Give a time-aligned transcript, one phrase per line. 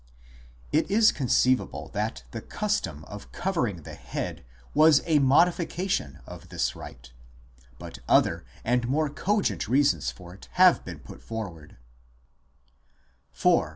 [0.73, 4.43] 6 It is conceivable that the custom of covering the head
[4.73, 7.11] was a modification of this rite,
[7.77, 11.77] but other and more cogent reasons for it have been put forward,
[13.31, 13.61] see p.